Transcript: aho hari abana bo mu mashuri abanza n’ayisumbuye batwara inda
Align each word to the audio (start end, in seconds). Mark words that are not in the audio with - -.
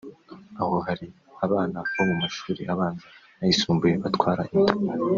aho 0.61 0.75
hari 0.85 1.07
abana 1.45 1.77
bo 1.95 2.03
mu 2.09 2.15
mashuri 2.21 2.61
abanza 2.73 3.07
n’ayisumbuye 3.39 3.93
batwara 4.03 4.43
inda 4.55 4.73